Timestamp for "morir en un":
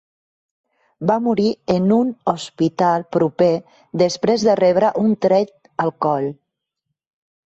1.25-2.07